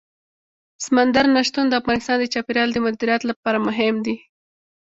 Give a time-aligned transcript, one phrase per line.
[0.85, 4.15] سمندر نه شتون د افغانستان د چاپیریال د مدیریت لپاره مهم دي.